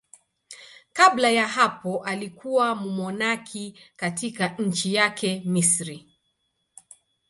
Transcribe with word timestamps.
Kabla 0.93 1.29
ya 1.31 1.47
hapo 1.47 2.03
alikuwa 2.03 2.75
mmonaki 2.75 3.79
katika 3.95 4.47
nchi 4.47 4.93
yake, 4.93 5.41
Misri. 5.45 6.07